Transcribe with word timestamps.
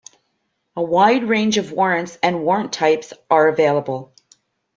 A 0.75 0.81
wide 0.81 1.25
range 1.25 1.59
of 1.59 1.71
warrants 1.71 2.17
and 2.23 2.43
warrant 2.43 2.73
types 2.73 3.13
are 3.29 3.47
available. 3.49 4.11